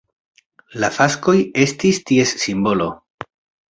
La 0.85 0.89
faskoj 0.95 1.37
estis 1.67 2.03
ties 2.09 2.37
simbolo. 2.49 2.93